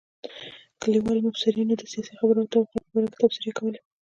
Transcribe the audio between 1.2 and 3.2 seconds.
مبصرینو د سیاسي خبرو او واقعاتو په باره کې